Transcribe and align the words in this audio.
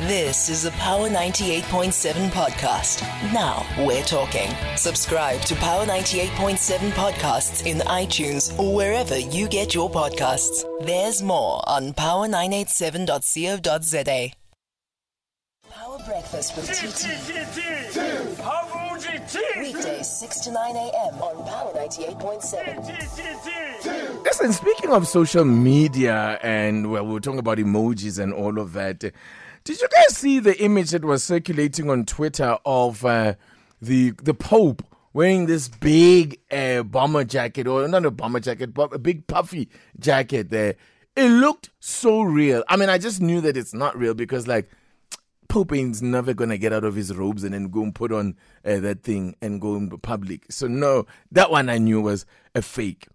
This 0.00 0.50
is 0.50 0.66
a 0.66 0.70
Power 0.72 1.08
98.7 1.08 2.28
podcast. 2.28 3.00
Now 3.32 3.64
we're 3.78 4.02
talking. 4.02 4.50
Subscribe 4.76 5.40
to 5.46 5.54
Power 5.54 5.86
98.7 5.86 6.90
podcasts 6.90 7.64
in 7.64 7.78
iTunes 7.78 8.52
or 8.58 8.74
wherever 8.74 9.16
you 9.16 9.48
get 9.48 9.74
your 9.74 9.90
podcasts. 9.90 10.66
There's 10.84 11.22
more 11.22 11.66
on 11.66 11.94
power987.co.za. 11.94 14.32
Power 15.70 15.98
Breakfast 16.06 16.54
with 16.56 16.70
TT. 16.74 17.06
Weekdays 19.58 20.10
6 20.10 20.40
to 20.40 20.52
9 20.52 20.76
a.m. 20.76 21.14
on 21.22 21.42
Power 21.48 21.72
98.7. 21.72 24.24
Listen, 24.24 24.52
speaking 24.52 24.90
of 24.90 25.08
social 25.08 25.46
media, 25.46 26.38
and 26.42 26.90
well, 26.90 27.06
we 27.06 27.14
were 27.14 27.20
talking 27.20 27.38
about 27.38 27.56
emojis 27.56 28.18
and 28.22 28.34
all 28.34 28.58
of 28.58 28.74
that. 28.74 29.02
Did 29.66 29.80
you 29.80 29.88
guys 29.88 30.16
see 30.16 30.38
the 30.38 30.56
image 30.62 30.90
that 30.90 31.04
was 31.04 31.24
circulating 31.24 31.90
on 31.90 32.04
Twitter 32.04 32.56
of 32.64 33.04
uh, 33.04 33.34
the 33.82 34.12
the 34.22 34.32
Pope 34.32 34.84
wearing 35.12 35.46
this 35.46 35.66
big 35.66 36.38
uh, 36.52 36.84
bomber 36.84 37.24
jacket, 37.24 37.66
or 37.66 37.88
not 37.88 38.06
a 38.06 38.12
bomber 38.12 38.38
jacket, 38.38 38.72
but 38.72 38.94
a 38.94 38.98
big 39.00 39.26
puffy 39.26 39.68
jacket 39.98 40.50
there? 40.50 40.76
It 41.16 41.30
looked 41.30 41.70
so 41.80 42.22
real. 42.22 42.62
I 42.68 42.76
mean, 42.76 42.88
I 42.88 42.98
just 42.98 43.20
knew 43.20 43.40
that 43.40 43.56
it's 43.56 43.74
not 43.74 43.98
real 43.98 44.14
because, 44.14 44.46
like, 44.46 44.70
Pope 45.48 45.72
ain't 45.72 46.00
never 46.00 46.32
gonna 46.32 46.58
get 46.58 46.72
out 46.72 46.84
of 46.84 46.94
his 46.94 47.12
robes 47.12 47.42
and 47.42 47.52
then 47.52 47.68
go 47.68 47.82
and 47.82 47.92
put 47.92 48.12
on 48.12 48.36
uh, 48.64 48.78
that 48.78 49.02
thing 49.02 49.34
and 49.42 49.60
go 49.60 49.74
in 49.74 49.90
public. 49.98 50.46
So 50.48 50.68
no, 50.68 51.06
that 51.32 51.50
one 51.50 51.68
I 51.68 51.78
knew 51.78 52.00
was 52.00 52.24
a 52.54 52.62
fake. 52.62 53.08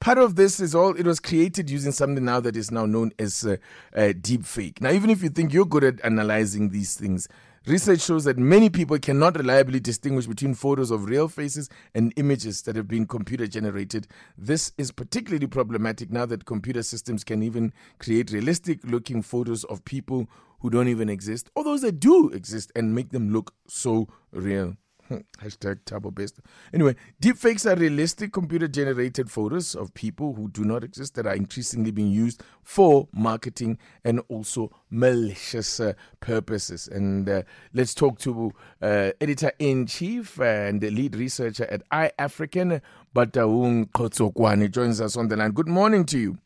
Part 0.00 0.18
of 0.18 0.36
this 0.36 0.60
is 0.60 0.76
all 0.76 0.94
it 0.94 1.06
was 1.06 1.18
created 1.18 1.68
using 1.68 1.90
something 1.90 2.24
now 2.24 2.38
that 2.40 2.56
is 2.56 2.70
now 2.70 2.86
known 2.86 3.10
as 3.18 3.44
uh, 3.44 3.56
uh, 3.96 4.12
deep 4.20 4.44
fake. 4.44 4.80
Now, 4.80 4.90
even 4.92 5.10
if 5.10 5.24
you 5.24 5.28
think 5.28 5.52
you're 5.52 5.66
good 5.66 5.82
at 5.82 6.04
analyzing 6.04 6.68
these 6.68 6.94
things, 6.94 7.26
research 7.66 8.02
shows 8.02 8.22
that 8.22 8.38
many 8.38 8.70
people 8.70 8.96
cannot 9.00 9.36
reliably 9.36 9.80
distinguish 9.80 10.26
between 10.26 10.54
photos 10.54 10.92
of 10.92 11.06
real 11.06 11.26
faces 11.26 11.68
and 11.96 12.12
images 12.16 12.62
that 12.62 12.76
have 12.76 12.86
been 12.86 13.06
computer 13.06 13.48
generated. 13.48 14.06
This 14.36 14.72
is 14.78 14.92
particularly 14.92 15.48
problematic 15.48 16.12
now 16.12 16.26
that 16.26 16.44
computer 16.44 16.84
systems 16.84 17.24
can 17.24 17.42
even 17.42 17.72
create 17.98 18.30
realistic 18.30 18.78
looking 18.84 19.20
photos 19.20 19.64
of 19.64 19.84
people 19.84 20.28
who 20.60 20.70
don't 20.70 20.88
even 20.88 21.08
exist, 21.08 21.50
or 21.56 21.64
those 21.64 21.82
that 21.82 21.98
do 21.98 22.30
exist, 22.30 22.70
and 22.76 22.94
make 22.94 23.10
them 23.10 23.32
look 23.32 23.52
so 23.66 24.08
real. 24.30 24.76
Hashtag 25.42 25.80
Tabo 25.84 26.14
Best. 26.14 26.40
Anyway, 26.72 26.96
deepfakes 27.20 27.70
are 27.70 27.78
realistic 27.78 28.32
computer 28.32 28.68
generated 28.68 29.30
photos 29.30 29.74
of 29.74 29.94
people 29.94 30.34
who 30.34 30.48
do 30.48 30.64
not 30.64 30.84
exist 30.84 31.14
that 31.14 31.26
are 31.26 31.34
increasingly 31.34 31.90
being 31.90 32.10
used 32.10 32.42
for 32.62 33.08
marketing 33.12 33.78
and 34.04 34.20
also 34.28 34.70
malicious 34.90 35.80
uh, 35.80 35.94
purposes. 36.20 36.88
And 36.88 37.28
uh, 37.28 37.42
let's 37.72 37.94
talk 37.94 38.18
to 38.20 38.52
uh, 38.82 39.10
editor 39.20 39.52
in 39.58 39.86
chief 39.86 40.40
and 40.40 40.82
lead 40.82 41.16
researcher 41.16 41.66
at 41.70 41.88
iAfrican, 41.90 42.80
Bataung 43.14 43.90
Qhotsokoane, 43.90 44.70
joins 44.70 45.00
us 45.00 45.16
on 45.16 45.28
the 45.28 45.36
line. 45.36 45.52
Good 45.52 45.68
morning 45.68 46.04
to 46.06 46.18
you. 46.18 46.38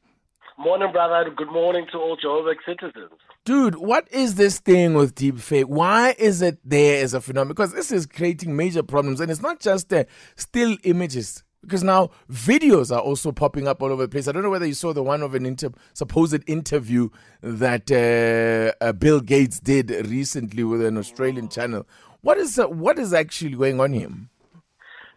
Morning, 0.62 0.92
brother. 0.92 1.28
Good 1.28 1.50
morning 1.50 1.86
to 1.90 1.98
all 1.98 2.16
Joburg 2.16 2.54
citizens. 2.64 3.10
Dude, 3.44 3.74
what 3.74 4.06
is 4.12 4.36
this 4.36 4.60
thing 4.60 4.94
with 4.94 5.16
deepfake? 5.16 5.64
Why 5.64 6.14
is 6.16 6.40
it 6.40 6.58
there 6.64 7.02
as 7.02 7.14
a 7.14 7.20
phenomenon? 7.20 7.48
Because 7.48 7.72
this 7.72 7.90
is 7.90 8.06
creating 8.06 8.54
major 8.54 8.84
problems, 8.84 9.18
and 9.18 9.28
it's 9.28 9.42
not 9.42 9.58
just 9.58 9.88
the 9.88 10.06
still 10.36 10.76
images. 10.84 11.42
Because 11.62 11.82
now 11.82 12.10
videos 12.30 12.94
are 12.94 13.00
also 13.00 13.32
popping 13.32 13.66
up 13.66 13.82
all 13.82 13.90
over 13.90 14.02
the 14.02 14.08
place. 14.08 14.28
I 14.28 14.32
don't 14.32 14.44
know 14.44 14.50
whether 14.50 14.66
you 14.66 14.74
saw 14.74 14.92
the 14.92 15.02
one 15.02 15.22
of 15.22 15.34
an 15.34 15.46
inter- 15.46 15.72
supposed 15.94 16.48
interview 16.48 17.08
that 17.40 17.90
uh, 17.90 18.84
uh, 18.84 18.92
Bill 18.92 19.18
Gates 19.18 19.58
did 19.58 19.90
recently 20.06 20.62
with 20.62 20.84
an 20.84 20.96
Australian 20.96 21.48
channel. 21.48 21.88
What 22.20 22.38
is 22.38 22.56
uh, 22.56 22.68
what 22.68 23.00
is 23.00 23.12
actually 23.12 23.56
going 23.56 23.80
on 23.80 23.94
here? 23.94 24.10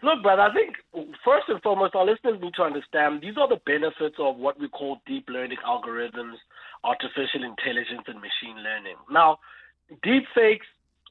Look, 0.06 0.22
brother, 0.22 0.44
I 0.44 0.54
think 0.54 0.76
first 1.26 1.50
and 1.50 1.60
foremost, 1.64 1.96
our 1.96 2.06
listeners 2.06 2.40
need 2.40 2.54
to 2.54 2.62
understand 2.62 3.22
these 3.24 3.38
are 3.38 3.50
the 3.50 3.60
benefits 3.66 4.18
of 4.20 4.38
what 4.38 4.60
we 4.60 4.68
call 4.68 5.02
deep 5.08 5.26
learning 5.28 5.58
algorithms, 5.66 6.36
artificial 6.84 7.44
intelligence, 7.44 8.06
and 8.06 8.22
machine 8.22 8.62
learning. 8.64 8.98
Now, 9.10 9.40
deep 10.04 10.24
fakes 10.36 10.68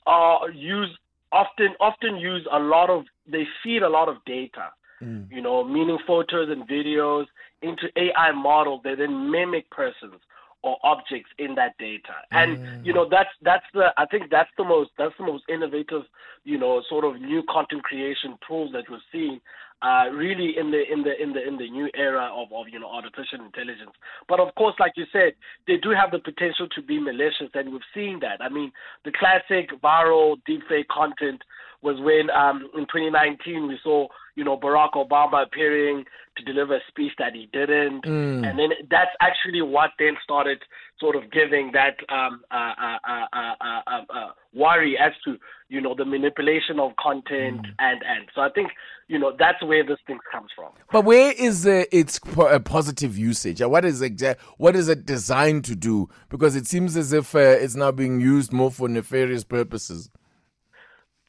are 0.07 0.49
used 0.51 0.93
often 1.33 1.75
often 1.81 2.19
use 2.19 2.47
a 2.53 2.59
lot 2.61 2.89
of 2.89 3.07
they 3.27 3.45
feed 3.65 3.83
a 3.83 3.89
lot 3.89 4.09
of 4.09 4.19
data. 4.27 4.71
Mm. 5.03 5.29
You 5.29 5.43
know, 5.43 5.65
meaning 5.65 5.99
photos 6.07 6.49
and 6.49 6.63
videos 6.69 7.27
into 7.63 7.89
AI 7.97 8.31
models 8.31 8.83
that 8.85 8.99
then 8.99 9.29
mimic 9.29 9.69
persons 9.71 10.21
or 10.65 10.79
objects 10.83 11.31
in 11.39 11.55
that 11.55 11.77
data. 11.79 12.17
And 12.33 12.59
mm. 12.59 12.87
you 12.87 12.93
know 12.93 13.07
that's 13.09 13.29
that's 13.43 13.67
the 13.75 13.93
I 13.99 14.07
think 14.07 14.31
that's 14.31 14.51
the 14.57 14.65
most 14.65 14.91
that's 14.99 15.15
the 15.19 15.27
most 15.27 15.45
innovative 15.49 16.03
you 16.45 16.59
know 16.59 16.83
sort 16.89 17.05
of 17.05 17.21
new 17.21 17.43
content 17.49 17.85
creation 17.85 18.39
tools 18.49 18.73
that 18.73 18.85
we're 18.91 19.05
seeing 19.13 19.41
uh, 19.83 20.09
really 20.11 20.57
in 20.59 20.71
the 20.71 20.81
in 20.91 21.03
the 21.03 21.23
in 21.23 21.33
the 21.35 21.47
in 21.47 21.59
the 21.59 21.69
new 21.69 21.89
era 21.95 22.31
of, 22.35 22.49
of 22.53 22.67
you 22.73 22.81
know 22.81 22.89
artificial 22.89 23.45
intelligence. 23.45 23.93
But 24.27 24.41
of 24.41 24.55
course, 24.55 24.75
like 24.81 24.93
you 24.97 25.05
said, 25.13 25.35
they 25.67 25.77
do 25.77 25.91
have 25.91 26.11
the 26.11 26.19
potential 26.19 26.67
to 26.75 26.83
be 26.83 26.99
malicious, 26.99 27.51
and 27.53 27.71
we've 27.71 27.91
seen 27.93 28.21
that. 28.21 28.41
I 28.41 28.49
mean, 28.49 28.73
the 29.05 29.13
classic 29.13 29.69
viral 29.83 30.37
deepfake 30.49 30.89
content 30.89 31.43
was 31.85 32.01
when 32.01 32.31
um, 32.31 32.69
in 32.75 32.87
2019 32.87 33.69
we 33.69 33.79
saw 33.85 34.09
you 34.35 34.43
know 34.43 34.57
Barack 34.57 34.93
Obama 34.95 35.45
appearing 35.45 36.05
to 36.37 36.43
deliver 36.43 36.77
a 36.77 36.81
speech 36.89 37.13
that 37.19 37.35
he 37.35 37.49
didn't, 37.53 38.05
mm. 38.05 38.49
and 38.49 38.59
then 38.59 38.71
that's 38.91 39.13
actually 39.21 39.63
what 39.63 39.91
then 39.99 40.17
started 40.25 40.59
sort 40.99 41.15
of 41.15 41.31
giving 41.31 41.73
that 41.73 41.97
um, 42.09 42.43
uh, 42.51 42.73
uh, 43.07 43.93
uh, 44.11 44.31
worry 44.55 44.97
as 44.99 45.13
to 45.25 45.37
you 45.69 45.81
know 45.81 45.95
the 45.95 46.05
manipulation 46.05 46.81
of 46.81 46.93
content 46.97 47.61
mm. 47.61 47.75
and 47.79 48.03
and 48.03 48.29
so 48.35 48.41
I 48.41 48.49
think 48.49 48.71
you 49.07 49.19
know 49.19 49.33
that's 49.39 49.63
where 49.63 49.85
this 49.85 49.99
thing 50.07 50.19
comes 50.33 50.49
from. 50.57 50.73
But 50.91 51.05
where 51.05 51.33
is 51.33 51.67
uh, 51.67 51.85
its 51.93 52.19
po- 52.19 52.59
positive 52.61 53.19
usage? 53.19 53.61
What 53.61 53.85
is 53.85 54.01
exact? 54.01 54.41
What 54.57 54.75
is 54.75 54.89
it 54.89 55.05
designed 55.05 55.67
to 55.67 55.77
do? 55.77 56.09
Because 56.31 56.57
it 56.57 56.67
seems 56.67 56.97
as 56.97 57.13
if 57.13 57.35
uh, 57.35 57.39
it's 57.39 57.77
now 57.77 57.93
being 57.93 58.21
used 58.21 58.53
more 58.53 58.71
for 58.71 58.89
nefarious 58.89 59.45
purposes. 59.45 60.11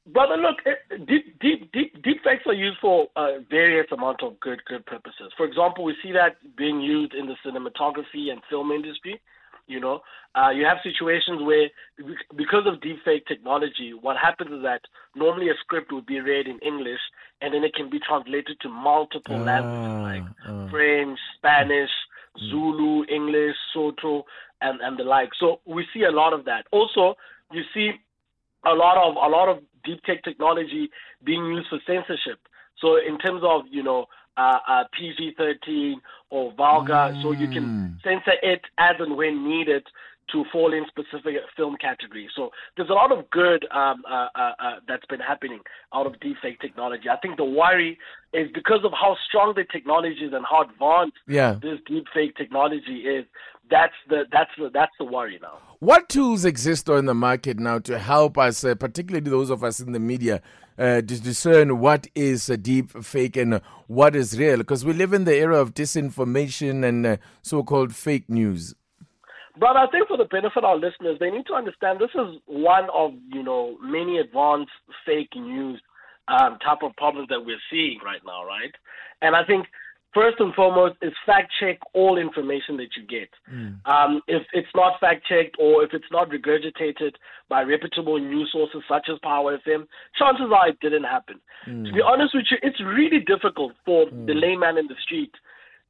Brother, 0.07 0.37
look, 0.37 0.57
deep, 1.07 1.39
deep, 1.39 1.71
deep, 1.71 2.03
deep 2.03 2.23
fakes 2.23 2.43
are 2.45 2.53
used 2.53 2.77
for 2.79 3.07
uh, 3.15 3.39
various 3.49 3.87
amount 3.91 4.21
of 4.21 4.39
good, 4.39 4.63
good 4.65 4.85
purposes. 4.85 5.31
For 5.35 5.45
example, 5.45 5.83
we 5.83 5.95
see 6.03 6.11
that 6.11 6.37
being 6.55 6.79
used 6.79 7.13
in 7.13 7.25
the 7.25 7.35
cinematography 7.43 8.31
and 8.31 8.41
film 8.49 8.71
industry. 8.71 9.19
You 9.67 9.79
know, 9.79 10.01
uh, 10.35 10.51
you 10.51 10.63
have 10.63 10.77
situations 10.83 11.41
where, 11.41 11.69
because 12.35 12.67
of 12.67 12.81
deepfake 12.81 13.25
technology, 13.25 13.95
what 13.99 14.15
happens 14.15 14.51
is 14.51 14.61
that 14.61 14.81
normally 15.15 15.49
a 15.49 15.55
script 15.59 15.91
would 15.91 16.05
be 16.05 16.19
read 16.19 16.47
in 16.47 16.59
English 16.59 16.99
and 17.41 17.51
then 17.51 17.63
it 17.63 17.73
can 17.73 17.89
be 17.89 17.99
translated 17.99 18.59
to 18.61 18.69
multiple 18.69 19.35
uh, 19.35 19.39
languages 19.39 20.03
like 20.03 20.23
uh. 20.47 20.69
French, 20.69 21.17
Spanish. 21.37 21.89
Zulu, 22.49 23.05
English, 23.05 23.55
Sotho, 23.73 24.23
and, 24.61 24.81
and 24.81 24.97
the 24.99 25.03
like. 25.03 25.29
So 25.39 25.61
we 25.65 25.85
see 25.93 26.03
a 26.03 26.11
lot 26.11 26.33
of 26.33 26.45
that. 26.45 26.65
Also, 26.71 27.15
you 27.51 27.61
see 27.73 27.91
a 28.65 28.73
lot 28.73 28.97
of 28.97 29.15
a 29.15 29.29
lot 29.29 29.49
of 29.49 29.59
deep 29.83 30.01
tech 30.03 30.23
technology 30.23 30.89
being 31.23 31.45
used 31.45 31.67
for 31.69 31.79
censorship. 31.85 32.39
So 32.81 32.97
in 32.97 33.17
terms 33.19 33.41
of 33.43 33.63
you 33.69 33.83
know 33.83 34.05
uh, 34.37 34.57
uh, 34.67 34.83
PG-13 34.97 35.95
or 36.29 36.53
vulgar, 36.53 36.93
mm. 36.93 37.21
so 37.21 37.31
you 37.31 37.47
can 37.47 37.63
mm. 37.63 38.03
censor 38.03 38.37
it 38.41 38.61
as 38.77 38.95
and 38.99 39.15
when 39.15 39.47
needed 39.47 39.83
to 40.31 40.43
fall 40.51 40.73
in 40.73 40.85
specific 40.87 41.35
film 41.55 41.75
categories. 41.79 42.29
So 42.35 42.49
there's 42.75 42.89
a 42.89 42.93
lot 42.93 43.11
of 43.11 43.29
good 43.29 43.65
um, 43.71 44.03
uh, 44.09 44.27
uh, 44.35 44.51
uh, 44.59 44.73
that's 44.87 45.05
been 45.05 45.19
happening 45.19 45.59
out 45.93 46.07
of 46.07 46.19
deep 46.19 46.37
fake 46.41 46.59
technology. 46.59 47.09
I 47.09 47.17
think 47.17 47.37
the 47.37 47.45
worry 47.45 47.97
is 48.33 48.49
because 48.53 48.79
of 48.83 48.91
how 48.91 49.15
strong 49.27 49.53
the 49.55 49.65
technology 49.71 50.25
is 50.25 50.33
and 50.33 50.45
how 50.49 50.63
advanced 50.63 51.17
yeah. 51.27 51.57
this 51.61 51.79
deepfake 51.89 52.35
technology 52.35 53.03
is. 53.05 53.25
That's 53.69 53.93
the 54.09 54.25
that's 54.31 54.51
the 54.57 54.69
that's 54.71 54.91
the 54.99 55.05
worry 55.05 55.39
now. 55.41 55.57
What 55.85 56.09
tools 56.09 56.45
exist 56.45 56.89
on 56.89 57.05
the 57.05 57.13
market 57.13 57.59
now 57.59 57.77
to 57.77 57.99
help 57.99 58.39
us, 58.39 58.63
uh, 58.63 58.73
particularly 58.73 59.29
those 59.29 59.51
of 59.51 59.63
us 59.63 59.79
in 59.79 59.91
the 59.91 59.99
media, 59.99 60.41
uh, 60.79 60.95
to 60.95 61.03
discern 61.03 61.77
what 61.77 62.07
is 62.15 62.49
a 62.49 62.57
deep 62.57 62.89
fake 63.03 63.37
and 63.37 63.61
what 63.85 64.15
is 64.15 64.35
real? 64.35 64.57
Because 64.57 64.83
we 64.83 64.93
live 64.93 65.13
in 65.13 65.25
the 65.25 65.35
era 65.35 65.61
of 65.61 65.75
disinformation 65.75 66.83
and 66.83 67.05
uh, 67.05 67.17
so-called 67.43 67.93
fake 67.93 68.27
news. 68.27 68.73
But 69.59 69.77
I 69.77 69.85
think 69.91 70.07
for 70.07 70.17
the 70.17 70.25
benefit 70.25 70.57
of 70.57 70.63
our 70.63 70.75
listeners, 70.75 71.19
they 71.19 71.29
need 71.29 71.45
to 71.45 71.53
understand 71.53 71.99
this 71.99 72.09
is 72.15 72.41
one 72.47 72.87
of 72.91 73.11
you 73.31 73.43
know 73.43 73.77
many 73.79 74.17
advanced 74.17 74.71
fake 75.05 75.35
news 75.35 75.79
um, 76.27 76.57
type 76.65 76.81
of 76.81 76.95
problems 76.95 77.29
that 77.29 77.45
we're 77.45 77.61
seeing 77.69 77.99
right 78.03 78.21
now, 78.25 78.43
right? 78.43 78.73
And 79.21 79.35
I 79.35 79.45
think 79.45 79.67
first 80.15 80.39
and 80.39 80.53
foremost 80.55 80.95
is 81.01 81.11
fact 81.25 81.51
check 81.59 81.77
all 81.93 82.17
information 82.17 82.77
that 82.77 82.95
you 82.97 83.05
get. 83.05 83.29
Mm. 83.53 83.85
Um, 83.85 84.21
if 84.27 84.41
it's 84.53 84.73
not 84.73 84.99
fact 84.99 85.27
checked 85.27 85.57
or 85.59 85.83
if 85.83 85.93
it's 85.93 86.09
not 86.11 86.29
regurgitated 86.29 87.13
by 87.49 87.61
reputable 87.61 88.17
news 88.17 88.49
sources 88.51 88.81
such 88.89 89.07
as 89.11 89.19
Power 89.21 89.57
FM, 89.67 89.85
chances 90.17 90.47
are 90.55 90.69
it 90.69 90.79
didn't 90.79 91.03
happen. 91.03 91.39
Mm. 91.67 91.85
To 91.85 91.93
be 91.93 92.01
honest 92.01 92.33
with 92.33 92.45
you, 92.49 92.57
it's 92.63 92.81
really 92.81 93.19
difficult 93.19 93.73
for 93.85 94.05
mm. 94.05 94.25
the 94.25 94.33
layman 94.33 94.77
in 94.77 94.87
the 94.87 94.95
street 95.03 95.33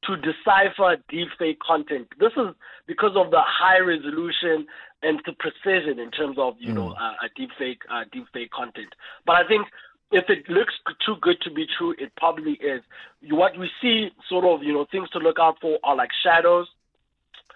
to 0.04 0.18
decipher 0.18 0.98
deepfake 1.12 1.60
content. 1.66 2.08
This 2.20 2.34
is 2.36 2.54
because 2.88 3.16
of 3.16 3.32
the 3.32 3.42
high 3.42 3.80
resolution 3.80 4.66
and 5.02 5.22
the 5.26 5.34
precision 5.38 6.00
in 6.00 6.10
terms 6.12 6.38
of 6.40 6.56
you 6.60 6.72
mm. 6.72 6.76
know 6.76 6.90
uh, 6.92 7.14
a 7.26 7.30
deepfake 7.40 7.80
uh, 7.92 8.04
deepfake 8.14 8.50
content. 8.50 8.90
But 9.26 9.36
I 9.36 9.48
think 9.48 9.68
if 10.12 10.30
it 10.30 10.48
looks 10.50 10.74
too 11.06 11.16
good 11.22 11.38
to 11.42 11.52
be 11.52 11.66
true, 11.78 11.96
it 11.98 12.12
probably 12.18 12.54
is. 12.54 12.82
What 13.30 13.58
we 13.58 13.70
see, 13.82 14.10
sort 14.30 14.46
of, 14.46 14.64
you 14.64 14.74
know, 14.74 14.86
things 14.92 15.10
to 15.12 15.20
look 15.20 15.38
out 15.40 15.58
for 15.60 15.80
are 15.84 15.96
like 15.96 16.12
shadows, 16.24 16.68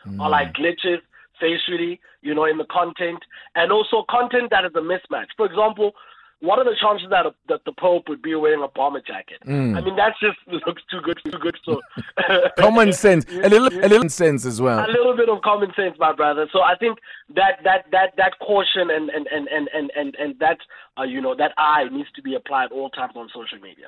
mm. 0.06 0.20
are 0.20 0.30
like 0.30 0.54
glitches 0.54 1.00
facially, 1.40 2.00
you 2.22 2.36
know, 2.36 2.46
in 2.46 2.58
the 2.58 2.66
content, 2.66 3.20
and 3.56 3.72
also 3.72 4.04
content 4.10 4.50
that 4.52 4.66
is 4.66 4.72
a 4.76 4.80
mismatch. 4.80 5.28
For 5.38 5.46
example, 5.46 5.94
what 6.42 6.60
are 6.60 6.66
the 6.66 6.76
chances 6.80 7.10
that 7.10 7.26
a, 7.26 7.34
that 7.50 7.62
the 7.66 7.74
Pope 7.74 8.08
would 8.08 8.22
be 8.22 8.34
wearing 8.36 8.64
a 8.64 8.68
bomber 8.68 9.02
jacket? 9.02 9.40
Mm. 9.46 9.78
I 9.78 9.82
mean, 9.82 9.96
that 9.98 10.14
just 10.22 10.38
looks 10.68 10.82
too 10.90 11.02
good, 11.02 11.20
too 11.24 11.38
good. 11.38 11.58
So 11.66 11.82
common 12.58 12.94
sense, 12.94 13.26
a 13.30 13.50
little, 13.50 13.68
a 13.68 13.88
little 13.88 14.10
sense 14.10 14.46
as 14.46 14.62
well. 14.62 14.80
A 14.80 14.92
little 14.92 15.16
bit 15.16 15.30
of 15.30 15.42
common 15.42 15.72
sense, 15.76 15.96
my 16.00 16.14
brother. 16.14 16.48
So 16.52 16.62
I 16.62 16.76
think 16.76 17.00
that 17.36 17.60
that 17.64 17.86
that 17.92 18.14
that 18.18 18.40
caution 18.40 18.90
and 18.90 19.10
and 19.10 19.28
and 19.28 19.48
and 19.48 19.70
and 19.74 19.92
and, 19.96 20.16
and 20.16 20.40
that 20.40 20.58
uh, 21.00 21.04
you 21.04 21.22
know 21.22 21.36
that 21.36 21.52
eye 21.58 21.84
needs 21.92 22.10
to 22.16 22.22
be 22.22 22.36
applied 22.36 22.72
all 22.72 22.90
times 22.90 23.14
on 23.16 23.30
social 23.34 23.60
media. 23.62 23.88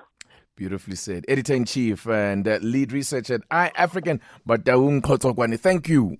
Beautifully 0.56 0.96
said. 0.96 1.26
Editor 1.28 1.56
in 1.56 1.66
chief 1.66 2.08
and 2.08 2.48
uh, 2.48 2.60
lead 2.62 2.92
researcher 2.92 3.36
at 3.36 3.50
iAfrican, 3.50 4.20
Bataung 4.48 5.02
Qhotsokoane. 5.02 5.60
Thank 5.60 5.90
you. 5.90 6.18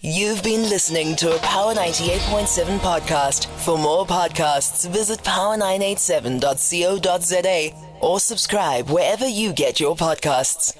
You've 0.00 0.44
been 0.44 0.70
listening 0.70 1.16
to 1.16 1.34
a 1.34 1.38
Power 1.38 1.74
98.7 1.74 2.78
podcast. 2.78 3.46
For 3.64 3.76
more 3.76 4.06
podcasts, 4.06 4.88
visit 4.88 5.18
power987.co.za 5.20 7.98
or 8.00 8.20
subscribe 8.20 8.88
wherever 8.90 9.26
you 9.26 9.52
get 9.52 9.80
your 9.80 9.96
podcasts. 9.96 10.78